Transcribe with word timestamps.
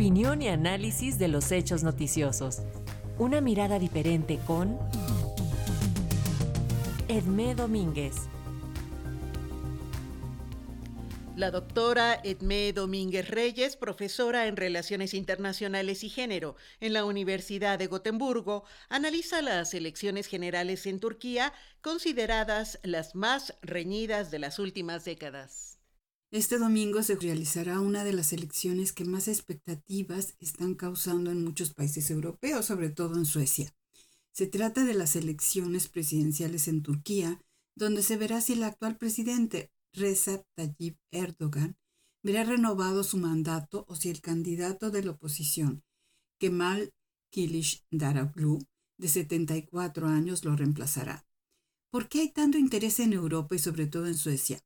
Opinión 0.00 0.40
y 0.40 0.48
análisis 0.48 1.18
de 1.18 1.28
los 1.28 1.52
hechos 1.52 1.82
noticiosos. 1.82 2.62
Una 3.18 3.42
mirada 3.42 3.78
diferente 3.78 4.38
con 4.46 4.78
Edmé 7.06 7.54
Domínguez. 7.54 8.14
La 11.36 11.50
doctora 11.50 12.18
Edmé 12.24 12.72
Domínguez 12.72 13.28
Reyes, 13.28 13.76
profesora 13.76 14.46
en 14.46 14.56
Relaciones 14.56 15.12
Internacionales 15.12 16.02
y 16.02 16.08
Género 16.08 16.56
en 16.80 16.94
la 16.94 17.04
Universidad 17.04 17.78
de 17.78 17.86
Gotemburgo, 17.86 18.64
analiza 18.88 19.42
las 19.42 19.74
elecciones 19.74 20.28
generales 20.28 20.86
en 20.86 20.98
Turquía, 20.98 21.52
consideradas 21.82 22.78
las 22.84 23.14
más 23.14 23.54
reñidas 23.60 24.30
de 24.30 24.38
las 24.38 24.58
últimas 24.58 25.04
décadas. 25.04 25.79
Este 26.32 26.58
domingo 26.58 27.02
se 27.02 27.16
realizará 27.16 27.80
una 27.80 28.04
de 28.04 28.12
las 28.12 28.32
elecciones 28.32 28.92
que 28.92 29.04
más 29.04 29.26
expectativas 29.26 30.36
están 30.38 30.76
causando 30.76 31.32
en 31.32 31.42
muchos 31.42 31.74
países 31.74 32.08
europeos, 32.08 32.66
sobre 32.66 32.88
todo 32.88 33.16
en 33.16 33.26
Suecia. 33.26 33.74
Se 34.30 34.46
trata 34.46 34.84
de 34.84 34.94
las 34.94 35.16
elecciones 35.16 35.88
presidenciales 35.88 36.68
en 36.68 36.84
Turquía, 36.84 37.44
donde 37.74 38.04
se 38.04 38.16
verá 38.16 38.40
si 38.40 38.52
el 38.52 38.62
actual 38.62 38.96
presidente 38.96 39.72
Recep 39.92 40.46
Tayyip 40.54 40.98
Erdogan 41.10 41.76
verá 42.22 42.44
renovado 42.44 43.02
su 43.02 43.16
mandato 43.16 43.84
o 43.88 43.96
si 43.96 44.08
el 44.08 44.20
candidato 44.20 44.92
de 44.92 45.02
la 45.02 45.10
oposición, 45.12 45.82
Kemal 46.38 46.94
Kilic 47.30 47.84
Daroglu, 47.90 48.60
de 48.98 49.08
74 49.08 50.06
años, 50.06 50.44
lo 50.44 50.54
reemplazará. 50.54 51.26
¿Por 51.90 52.08
qué 52.08 52.20
hay 52.20 52.28
tanto 52.32 52.56
interés 52.56 53.00
en 53.00 53.14
Europa 53.14 53.56
y 53.56 53.58
sobre 53.58 53.88
todo 53.88 54.06
en 54.06 54.14
Suecia? 54.14 54.62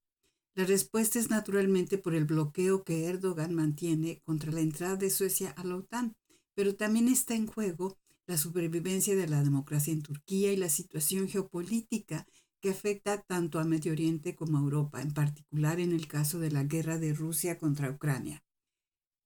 La 0.56 0.64
respuesta 0.64 1.18
es 1.18 1.30
naturalmente 1.30 1.98
por 1.98 2.14
el 2.14 2.26
bloqueo 2.26 2.84
que 2.84 3.06
Erdogan 3.06 3.54
mantiene 3.54 4.20
contra 4.24 4.52
la 4.52 4.60
entrada 4.60 4.94
de 4.94 5.10
Suecia 5.10 5.50
a 5.50 5.64
la 5.64 5.74
OTAN, 5.76 6.16
pero 6.54 6.76
también 6.76 7.08
está 7.08 7.34
en 7.34 7.48
juego 7.48 7.98
la 8.26 8.38
supervivencia 8.38 9.16
de 9.16 9.26
la 9.26 9.42
democracia 9.42 9.92
en 9.92 10.02
Turquía 10.02 10.52
y 10.52 10.56
la 10.56 10.68
situación 10.68 11.28
geopolítica 11.28 12.24
que 12.60 12.70
afecta 12.70 13.20
tanto 13.20 13.58
a 13.58 13.64
Medio 13.64 13.90
Oriente 13.90 14.36
como 14.36 14.56
a 14.56 14.60
Europa, 14.60 15.02
en 15.02 15.12
particular 15.12 15.80
en 15.80 15.92
el 15.92 16.06
caso 16.06 16.38
de 16.38 16.52
la 16.52 16.62
guerra 16.62 16.98
de 16.98 17.12
Rusia 17.12 17.58
contra 17.58 17.90
Ucrania. 17.90 18.44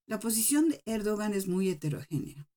La 0.06 0.18
posición 0.18 0.70
de 0.70 0.82
Erdogan 0.86 1.34
es 1.34 1.46
muy 1.46 1.68
heterogénea. 1.68 2.48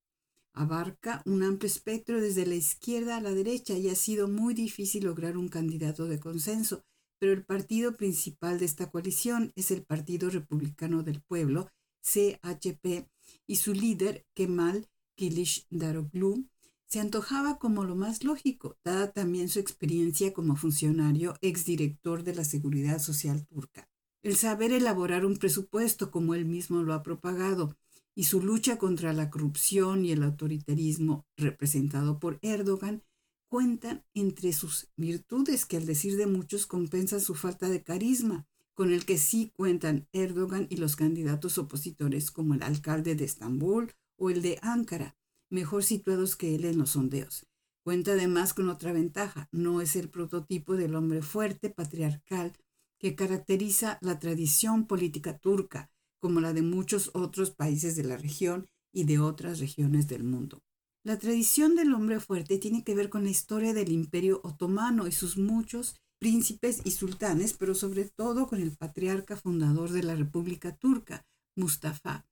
Abarca 0.53 1.21
un 1.25 1.43
amplio 1.43 1.67
espectro 1.67 2.21
desde 2.21 2.45
la 2.45 2.55
izquierda 2.55 3.17
a 3.17 3.21
la 3.21 3.31
derecha 3.31 3.77
y 3.77 3.89
ha 3.89 3.95
sido 3.95 4.29
muy 4.29 4.53
difícil 4.53 5.03
lograr 5.03 5.37
un 5.37 5.49
candidato 5.49 6.05
de 6.05 6.19
consenso, 6.19 6.85
pero 7.21 7.33
el 7.33 7.45
partido 7.45 7.95
principal 7.95 8.57
de 8.57 8.65
esta 8.65 8.89
coalición 8.89 9.53
es 9.55 9.69
el 9.69 9.83
Partido 9.83 10.31
Republicano 10.31 11.03
del 11.03 11.21
Pueblo, 11.21 11.69
CHP, 12.01 13.07
y 13.45 13.57
su 13.57 13.75
líder, 13.75 14.25
Kemal 14.33 14.87
Kilic 15.13 15.67
Daroglu, 15.69 16.47
se 16.87 16.99
antojaba 16.99 17.59
como 17.59 17.83
lo 17.83 17.95
más 17.95 18.23
lógico, 18.23 18.75
dada 18.83 19.11
también 19.11 19.49
su 19.49 19.59
experiencia 19.59 20.33
como 20.33 20.55
funcionario 20.55 21.35
exdirector 21.41 22.23
de 22.23 22.33
la 22.33 22.43
Seguridad 22.43 22.97
Social 22.97 23.45
turca. 23.45 23.87
El 24.23 24.35
saber 24.35 24.71
elaborar 24.71 25.23
un 25.23 25.37
presupuesto 25.37 26.09
como 26.09 26.33
él 26.33 26.45
mismo 26.45 26.81
lo 26.81 26.95
ha 26.95 27.03
propagado 27.03 27.77
y 28.15 28.23
su 28.23 28.41
lucha 28.41 28.79
contra 28.79 29.13
la 29.13 29.29
corrupción 29.29 30.05
y 30.05 30.11
el 30.11 30.23
autoritarismo 30.23 31.27
representado 31.37 32.17
por 32.17 32.39
Erdogan 32.41 33.03
cuentan 33.51 34.05
entre 34.13 34.53
sus 34.53 34.87
virtudes 34.95 35.65
que 35.65 35.75
al 35.75 35.85
decir 35.85 36.15
de 36.15 36.25
muchos 36.25 36.65
compensan 36.65 37.19
su 37.19 37.35
falta 37.35 37.67
de 37.67 37.83
carisma, 37.83 38.47
con 38.73 38.93
el 38.93 39.03
que 39.03 39.17
sí 39.17 39.51
cuentan 39.53 40.07
Erdogan 40.13 40.67
y 40.69 40.77
los 40.77 40.95
candidatos 40.95 41.57
opositores 41.57 42.31
como 42.31 42.53
el 42.53 42.63
alcalde 42.63 43.13
de 43.13 43.25
Estambul 43.25 43.91
o 44.15 44.29
el 44.29 44.41
de 44.41 44.57
Ankara, 44.61 45.17
mejor 45.49 45.83
situados 45.83 46.37
que 46.37 46.55
él 46.55 46.63
en 46.63 46.77
los 46.77 46.91
sondeos. 46.91 47.45
Cuenta 47.83 48.13
además 48.13 48.53
con 48.53 48.69
otra 48.69 48.93
ventaja, 48.93 49.49
no 49.51 49.81
es 49.81 49.97
el 49.97 50.09
prototipo 50.09 50.77
del 50.77 50.95
hombre 50.95 51.21
fuerte, 51.21 51.69
patriarcal, 51.69 52.53
que 52.99 53.15
caracteriza 53.15 53.97
la 53.99 54.17
tradición 54.17 54.87
política 54.87 55.37
turca, 55.39 55.91
como 56.19 56.39
la 56.39 56.53
de 56.53 56.61
muchos 56.61 57.11
otros 57.15 57.51
países 57.51 57.97
de 57.97 58.05
la 58.05 58.15
región 58.15 58.69
y 58.93 59.03
de 59.03 59.19
otras 59.19 59.59
regiones 59.59 60.07
del 60.07 60.23
mundo. 60.23 60.63
La 61.03 61.17
tradición 61.17 61.75
del 61.75 61.93
hombre 61.93 62.19
fuerte 62.19 62.59
tiene 62.59 62.83
que 62.83 62.93
ver 62.93 63.09
con 63.09 63.23
la 63.23 63.31
historia 63.31 63.73
del 63.73 63.91
imperio 63.91 64.39
otomano 64.43 65.07
y 65.07 65.11
sus 65.11 65.35
muchos 65.35 65.95
príncipes 66.19 66.81
y 66.83 66.91
sultanes, 66.91 67.53
pero 67.53 67.73
sobre 67.73 68.05
todo 68.05 68.47
con 68.47 68.61
el 68.61 68.77
patriarca 68.77 69.35
fundador 69.35 69.91
de 69.91 70.03
la 70.03 70.15
República 70.15 70.75
Turca, 70.75 71.25
Mustafa 71.55 72.27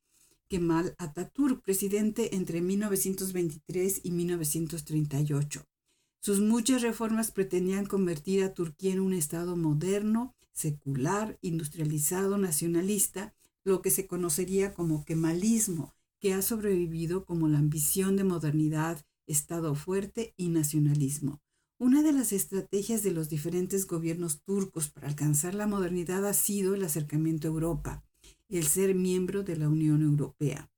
Kemal 0.50 0.96
Atatürk, 0.98 1.62
presidente 1.62 2.36
entre 2.36 2.62
1923 2.62 4.02
y 4.04 4.12
1938. 4.12 5.64
Sus 6.22 6.40
muchas 6.40 6.82
reformas 6.82 7.32
pretendían 7.32 7.86
convertir 7.86 8.44
a 8.44 8.54
Turquía 8.54 8.94
en 8.94 9.00
un 9.00 9.14
Estado 9.14 9.56
moderno, 9.56 10.36
secular, 10.52 11.38
industrializado, 11.42 12.38
nacionalista, 12.38 13.34
lo 13.64 13.82
que 13.82 13.92
se 13.92 14.08
conocería 14.08 14.74
como 14.74 15.06
kemalismo, 15.06 15.94
que 16.20 16.34
ha 16.34 16.42
sobrevivido 16.42 17.26
como 17.26 17.48
la 17.48 17.60
ambición 17.60 18.16
de 18.16 18.24
modernidad, 18.24 19.06
Estado 19.26 19.76
fuerte 19.76 20.34
y 20.38 20.50
nacionalismo. 20.50 21.40
Una 21.78 22.02
de 22.02 22.12
las 22.12 22.34
estrategias 22.34 23.04
de 23.04 23.12
los 23.12 23.30
diferentes 23.30 23.86
gobiernos 23.86 24.42
turcos 24.42 24.90
para 24.90 25.08
alcanzar 25.08 25.54
la 25.54 25.68
modernidad 25.68 26.26
ha 26.26 26.34
sido 26.34 26.74
el 26.76 26.84
acercamiento 26.84 27.48
a 27.48 27.52
Europa, 27.52 28.04
el 28.50 28.66
ser 28.66 28.96
miembro 28.96 29.44
de 29.44 29.56
la 29.56 29.70
Unión 29.70 30.02
Europea. 30.02 30.72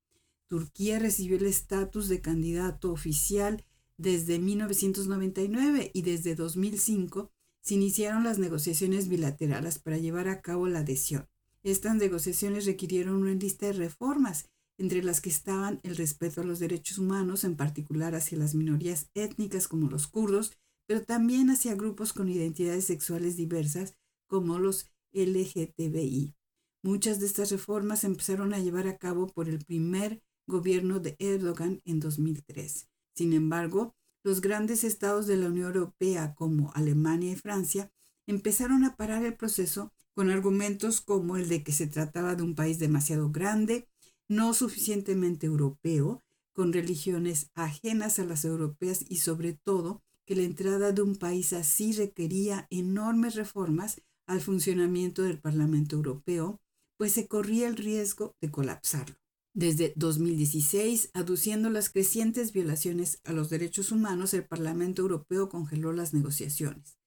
Turquía 0.48 1.00
recibió 1.00 1.38
el 1.38 1.46
estatus 1.46 2.10
de 2.10 2.20
candidato 2.20 2.92
oficial 2.92 3.66
desde 3.98 4.38
1999 4.38 5.90
y 5.94 6.02
desde 6.02 6.36
2005 6.36 7.32
se 7.62 7.76
iniciaron 7.76 8.26
las 8.26 8.38
negociaciones 8.38 9.08
bilaterales 9.08 9.80
para 9.80 9.98
llevar 9.98 10.28
a 10.28 10.42
cabo 10.42 10.68
la 10.68 10.80
adhesión. 10.80 11.28
Estas 11.64 11.96
negociaciones 11.96 12.66
requirieron 12.66 13.16
una 13.16 13.34
lista 13.34 13.68
de 13.68 13.74
reformas 13.74 14.51
entre 14.82 15.04
las 15.04 15.22
que 15.22 15.30
estaban 15.30 15.80
el 15.84 15.96
respeto 15.96 16.42
a 16.42 16.44
los 16.44 16.58
derechos 16.58 16.98
humanos, 16.98 17.44
en 17.44 17.56
particular 17.56 18.16
hacia 18.16 18.40
las 18.40 18.56
minorías 18.56 19.12
étnicas 19.14 19.68
como 19.68 19.92
los 19.92 20.08
kurdos, 20.08 20.58
pero 20.88 21.04
también 21.04 21.52
hacia 21.52 21.76
grupos 21.76 22.14
con 22.14 22.30
identidades 22.30 22.86
sexuales 22.86 23.38
diversas 23.38 23.96
como 24.26 24.58
los 24.58 24.88
LGTBI. 25.14 26.34
Muchas 26.82 27.20
de 27.20 27.28
estas 27.28 27.52
reformas 27.52 28.04
empezaron 28.04 28.56
a 28.56 28.60
llevar 28.60 28.88
a 28.88 28.98
cabo 28.98 29.28
por 29.28 29.48
el 29.50 29.64
primer 29.64 30.24
gobierno 30.48 31.00
de 31.00 31.16
Erdogan 31.20 31.82
en 31.86 32.00
2003. 32.00 32.90
Sin 33.14 33.34
embargo, 33.34 33.96
los 34.24 34.42
grandes 34.42 34.84
estados 34.84 35.28
de 35.28 35.38
la 35.38 35.50
Unión 35.50 35.68
Europea 35.68 36.34
como 36.34 36.72
Alemania 36.74 37.32
y 37.32 37.36
Francia 37.36 37.92
empezaron 38.26 38.84
a 38.84 38.96
parar 38.96 39.24
el 39.24 39.36
proceso 39.36 39.94
con 40.16 40.32
argumentos 40.32 41.02
como 41.02 41.38
el 41.38 41.50
de 41.50 41.64
que 41.64 41.72
se 41.72 41.86
trataba 41.86 42.36
de 42.36 42.42
un 42.42 42.56
país 42.56 42.80
demasiado 42.80 43.30
grande, 43.30 43.88
no 44.32 44.54
suficientemente 44.54 45.46
europeo, 45.46 46.24
con 46.54 46.72
religiones 46.72 47.52
ajenas 47.54 48.18
a 48.18 48.24
las 48.24 48.46
europeas 48.46 49.04
y 49.10 49.18
sobre 49.18 49.52
todo 49.52 50.02
que 50.26 50.38
la 50.38 50.44
entrada 50.44 50.94
de 50.94 51.02
un 51.02 51.18
país 51.18 51.52
así 51.52 51.92
requería 51.92 52.66
enormes 52.70 53.36
reformas 53.36 54.02
al 54.28 54.40
funcionamiento 54.40 55.24
del 55.24 55.38
Parlamento 55.38 55.98
Europeo, 55.98 56.62
pues 56.96 57.12
se 57.12 57.28
corría 57.28 57.68
el 57.68 57.76
riesgo 57.76 58.34
de 58.40 58.50
colapsarlo. 58.50 59.18
Desde 59.54 59.92
2016, 59.98 61.10
aduciendo 61.14 61.70
las 61.70 61.90
crecientes 61.90 62.54
violaciones 62.54 63.20
a 63.26 63.34
los 63.34 63.50
derechos 63.50 63.92
humanos, 63.92 64.34
el 64.34 64.46
Parlamento 64.46 65.02
Europeo 65.02 65.50
congeló 65.50 65.92
las 65.92 66.14
negociaciones. 66.14 66.98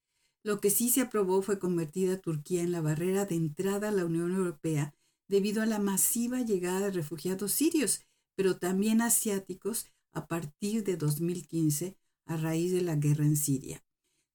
Lo 0.43 0.61
que 0.61 0.69
sí 0.69 0.91
se 0.91 1.01
aprobó 1.01 1.41
fue 1.41 1.59
convertir 1.59 2.11
a 2.11 2.21
Turquía 2.21 2.61
en 2.61 2.71
la 2.71 2.83
barrera 2.83 3.25
de 3.25 3.37
entrada 3.37 3.89
a 3.89 3.93
la 3.93 4.05
Unión 4.05 4.35
Europea 4.35 4.95
debido 5.29 5.62
a 5.62 5.67
la 5.67 5.79
masiva 5.79 6.43
llegada 6.43 6.87
de 6.87 6.91
refugiados 6.93 7.53
sirios, 7.53 8.03
pero 8.37 8.59
también 8.59 9.00
asiáticos 9.00 9.87
a 10.12 10.26
partir 10.26 10.85
de 10.85 10.97
2015 10.97 11.97
a 12.26 12.37
raíz 12.37 12.73
de 12.73 12.82
la 12.82 12.97
guerra 12.97 13.25
en 13.25 13.37
Siria. 13.37 13.85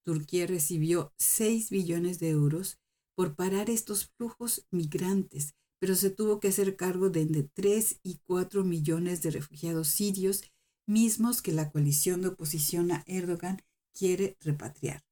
Turquía 0.04 0.48
recibió 0.48 1.14
6 1.18 1.70
billones 1.70 2.20
de 2.20 2.30
euros 2.30 2.80
por 3.16 3.36
parar 3.36 3.70
estos 3.70 4.12
flujos 4.18 4.66
migrantes, 4.72 5.54
pero 5.80 5.96
se 5.96 6.10
tuvo 6.10 6.40
que 6.40 6.50
hacer 6.50 6.76
cargo 6.76 7.10
de 7.10 7.22
entre 7.22 7.44
3 7.44 8.00
y 8.04 8.20
4 8.26 8.64
millones 8.64 9.22
de 9.22 9.32
refugiados 9.32 9.88
sirios, 9.88 10.44
mismos 10.88 11.42
que 11.42 11.52
la 11.52 11.70
coalición 11.72 12.22
de 12.22 12.30
oposición 12.30 12.92
a 12.92 13.04
Erdogan 13.08 13.62
quiere 13.94 14.38
repatriar. 14.42 15.04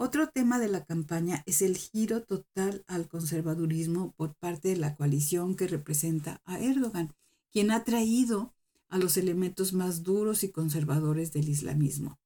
Otro 0.00 0.28
tema 0.28 0.60
de 0.60 0.68
la 0.68 0.84
campaña 0.84 1.42
es 1.44 1.60
el 1.60 1.76
giro 1.76 2.22
total 2.22 2.84
al 2.86 3.08
conservadurismo 3.08 4.12
por 4.16 4.36
parte 4.36 4.68
de 4.68 4.76
la 4.76 4.94
coalición 4.94 5.56
que 5.56 5.66
representa 5.66 6.40
a 6.44 6.60
Erdogan, 6.60 7.12
quien 7.50 7.72
ha 7.72 7.82
traído 7.82 8.54
a 8.88 8.98
los 8.98 9.16
elementos 9.16 9.72
más 9.72 10.04
duros 10.04 10.44
y 10.44 10.52
conservadores 10.52 11.32
del 11.32 11.48
islamismo. 11.48 12.20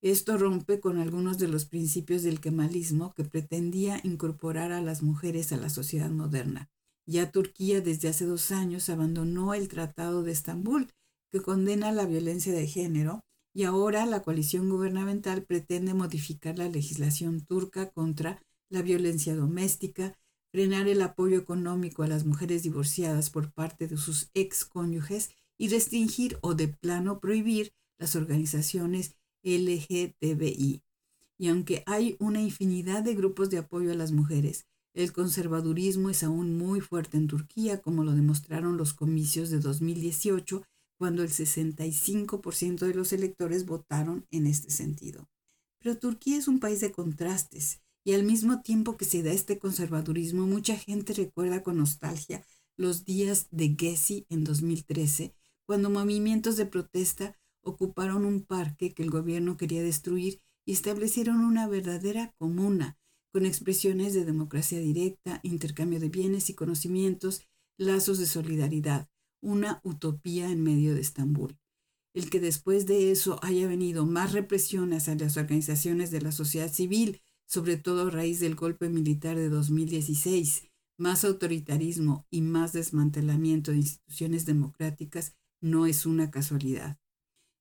Esto 0.00 0.38
rompe 0.38 0.80
con 0.80 0.96
algunos 0.96 1.36
de 1.36 1.48
los 1.48 1.66
principios 1.66 2.22
del 2.22 2.40
kemalismo 2.40 3.12
que 3.12 3.24
pretendía 3.24 4.00
incorporar 4.02 4.72
a 4.72 4.80
las 4.80 5.02
mujeres 5.02 5.52
a 5.52 5.58
la 5.58 5.68
sociedad 5.68 6.08
moderna, 6.08 6.70
Ya 7.04 7.30
Turquía 7.30 7.82
desde 7.82 8.08
hace 8.08 8.24
dos 8.24 8.50
años 8.50 8.88
abandonó 8.88 9.52
el 9.52 9.68
Tratado 9.68 10.22
de 10.22 10.32
Estambul, 10.32 10.88
que 11.30 11.42
condena 11.42 11.92
la 11.92 12.06
violencia 12.06 12.54
de 12.54 12.66
género, 12.66 13.20
y 13.52 13.64
ahora 13.64 14.06
la 14.06 14.22
coalición 14.22 14.68
gubernamental 14.68 15.42
pretende 15.42 15.94
modificar 15.94 16.58
la 16.58 16.68
legislación 16.68 17.40
turca 17.40 17.90
contra 17.90 18.42
la 18.68 18.82
violencia 18.82 19.34
doméstica, 19.34 20.16
frenar 20.52 20.88
el 20.88 21.02
apoyo 21.02 21.38
económico 21.38 22.02
a 22.02 22.08
las 22.08 22.24
mujeres 22.24 22.62
divorciadas 22.62 23.30
por 23.30 23.52
parte 23.52 23.88
de 23.88 23.96
sus 23.96 24.30
ex 24.34 24.64
cónyuges 24.64 25.30
y 25.58 25.68
restringir 25.68 26.38
o 26.40 26.54
de 26.54 26.68
plano 26.68 27.20
prohibir 27.20 27.72
las 27.98 28.16
organizaciones 28.16 29.16
LGTBI. 29.42 30.82
Y 31.38 31.48
aunque 31.48 31.82
hay 31.86 32.16
una 32.18 32.40
infinidad 32.40 33.02
de 33.02 33.14
grupos 33.14 33.50
de 33.50 33.58
apoyo 33.58 33.92
a 33.92 33.94
las 33.94 34.12
mujeres, 34.12 34.66
el 34.94 35.12
conservadurismo 35.12 36.10
es 36.10 36.22
aún 36.22 36.58
muy 36.58 36.80
fuerte 36.80 37.16
en 37.16 37.28
Turquía, 37.28 37.80
como 37.80 38.04
lo 38.04 38.12
demostraron 38.12 38.76
los 38.76 38.92
comicios 38.92 39.50
de 39.50 39.60
2018, 39.60 40.64
cuando 41.00 41.22
el 41.22 41.30
65% 41.30 42.80
de 42.80 42.92
los 42.92 43.14
electores 43.14 43.64
votaron 43.64 44.26
en 44.30 44.46
este 44.46 44.70
sentido. 44.70 45.30
Pero 45.78 45.96
Turquía 45.96 46.36
es 46.36 46.46
un 46.46 46.60
país 46.60 46.80
de 46.80 46.92
contrastes 46.92 47.80
y 48.04 48.12
al 48.12 48.22
mismo 48.22 48.60
tiempo 48.60 48.98
que 48.98 49.06
se 49.06 49.22
da 49.22 49.32
este 49.32 49.58
conservadurismo, 49.58 50.46
mucha 50.46 50.76
gente 50.76 51.14
recuerda 51.14 51.62
con 51.62 51.78
nostalgia 51.78 52.44
los 52.76 53.06
días 53.06 53.48
de 53.50 53.74
Gezi 53.78 54.26
en 54.28 54.44
2013, 54.44 55.34
cuando 55.64 55.88
movimientos 55.88 56.58
de 56.58 56.66
protesta 56.66 57.34
ocuparon 57.62 58.26
un 58.26 58.44
parque 58.44 58.92
que 58.92 59.02
el 59.02 59.08
gobierno 59.08 59.56
quería 59.56 59.82
destruir 59.82 60.42
y 60.66 60.72
establecieron 60.72 61.40
una 61.40 61.66
verdadera 61.66 62.34
comuna, 62.36 62.98
con 63.32 63.46
expresiones 63.46 64.12
de 64.12 64.26
democracia 64.26 64.78
directa, 64.80 65.40
intercambio 65.44 65.98
de 65.98 66.10
bienes 66.10 66.50
y 66.50 66.54
conocimientos, 66.54 67.40
lazos 67.78 68.18
de 68.18 68.26
solidaridad, 68.26 69.08
una 69.40 69.80
utopía 69.84 70.50
en 70.50 70.62
medio 70.62 70.94
de 70.94 71.00
Estambul. 71.00 71.58
El 72.14 72.28
que 72.28 72.40
después 72.40 72.86
de 72.86 73.12
eso 73.12 73.38
haya 73.42 73.68
venido 73.68 74.04
más 74.04 74.32
represión 74.32 74.92
hacia 74.92 75.14
las 75.14 75.36
organizaciones 75.36 76.10
de 76.10 76.20
la 76.20 76.32
sociedad 76.32 76.72
civil, 76.72 77.22
sobre 77.46 77.76
todo 77.76 78.08
a 78.08 78.10
raíz 78.10 78.40
del 78.40 78.54
golpe 78.54 78.88
militar 78.88 79.36
de 79.36 79.48
2016, 79.48 80.68
más 80.98 81.24
autoritarismo 81.24 82.26
y 82.30 82.42
más 82.42 82.72
desmantelamiento 82.72 83.70
de 83.70 83.78
instituciones 83.78 84.44
democráticas 84.44 85.34
no 85.60 85.86
es 85.86 86.04
una 86.04 86.30
casualidad. 86.30 86.98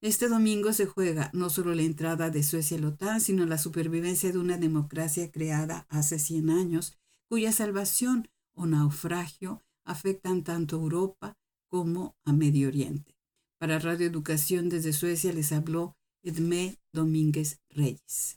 Este 0.02 0.30
domingo 0.30 0.72
se 0.74 0.86
juega 0.86 1.30
no 1.34 1.50
solo 1.50 1.76
la 1.76 1.82
entrada 1.82 2.30
de 2.30 2.44
Suecia 2.44 2.78
a 2.78 2.82
la 2.82 2.88
OTAN, 2.90 3.20
sino 3.20 3.46
la 3.46 3.58
supervivencia 3.58 4.32
de 4.32 4.38
una 4.38 4.58
democracia 4.58 5.30
creada 5.32 5.86
hace 5.90 6.20
100 6.20 6.50
años, 6.50 6.98
cuya 7.28 7.52
salvación 7.52 8.30
o 8.54 8.66
naufragio 8.66 9.64
afectan 9.84 10.44
tanto 10.44 10.78
Europa 10.78 11.38
como 11.70 12.16
a 12.26 12.34
Medio 12.34 12.68
Oriente. 12.68 13.16
Para 13.60 13.80
Radio 13.80 14.08
Educación 14.08 14.70
desde 14.70 14.94
Suecia 14.94 15.32
les 15.32 15.52
habló 15.52 15.96
Edmé 16.24 16.78
Domínguez 16.92 17.60
Reyes. 17.70 18.36